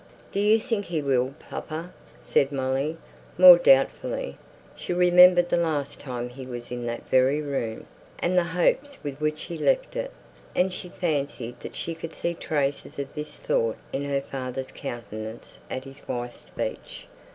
"Do 0.31 0.39
you 0.39 0.59
think 0.59 0.85
he 0.85 0.99
will, 0.99 1.35
papa?" 1.47 1.93
said 2.21 2.51
Molly, 2.51 2.97
more 3.37 3.59
doubtfully. 3.59 4.35
She 4.75 4.93
remembered 4.93 5.49
the 5.49 5.57
last 5.57 5.99
time 5.99 6.29
he 6.29 6.47
was 6.47 6.71
in 6.71 6.87
that 6.87 7.07
very 7.09 7.39
room, 7.39 7.85
and 8.17 8.35
the 8.35 8.45
hopes 8.45 8.97
with 9.03 9.21
which 9.21 9.43
he 9.43 9.59
left 9.59 9.95
it; 9.95 10.09
and 10.55 10.73
she 10.73 10.89
fancied 10.89 11.59
that 11.59 11.75
she 11.75 11.93
could 11.93 12.15
see 12.15 12.33
traces 12.33 12.97
of 12.97 13.13
this 13.13 13.35
thought 13.37 13.77
in 13.93 14.03
her 14.05 14.21
father's 14.21 14.71
countenance 14.71 15.59
at 15.69 15.83
his 15.83 16.01
wife's 16.07 16.39
speech. 16.41 17.05